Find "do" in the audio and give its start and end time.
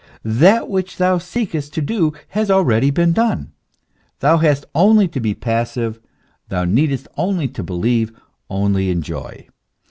1.83-2.11